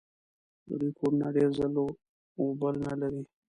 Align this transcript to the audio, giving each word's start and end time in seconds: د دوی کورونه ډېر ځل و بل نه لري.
د 0.67 0.69
دوی 0.79 0.91
کورونه 0.99 1.27
ډېر 1.37 1.49
ځل 1.57 1.75
و 1.79 1.87
بل 2.61 2.75
نه 2.87 2.95
لري. 3.01 3.23